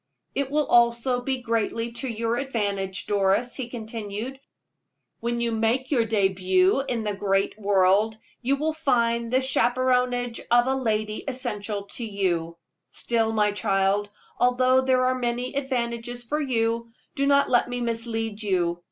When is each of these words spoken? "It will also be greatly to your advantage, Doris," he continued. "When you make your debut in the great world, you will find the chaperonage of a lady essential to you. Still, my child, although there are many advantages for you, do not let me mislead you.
"It 0.33 0.49
will 0.49 0.65
also 0.65 1.21
be 1.21 1.43
greatly 1.43 1.91
to 1.91 2.07
your 2.07 2.37
advantage, 2.37 3.05
Doris," 3.05 3.53
he 3.55 3.69
continued. 3.69 4.39
"When 5.19 5.39
you 5.39 5.51
make 5.51 5.91
your 5.91 6.05
debut 6.05 6.79
in 6.89 7.03
the 7.03 7.13
great 7.13 7.55
world, 7.59 8.17
you 8.41 8.55
will 8.55 8.73
find 8.73 9.31
the 9.31 9.41
chaperonage 9.41 10.41
of 10.49 10.65
a 10.65 10.73
lady 10.73 11.23
essential 11.27 11.83
to 11.83 12.03
you. 12.03 12.57
Still, 12.89 13.31
my 13.31 13.51
child, 13.51 14.09
although 14.39 14.81
there 14.81 15.05
are 15.05 15.19
many 15.19 15.53
advantages 15.53 16.23
for 16.23 16.41
you, 16.41 16.91
do 17.13 17.27
not 17.27 17.51
let 17.51 17.69
me 17.69 17.79
mislead 17.79 18.41
you. 18.41 18.79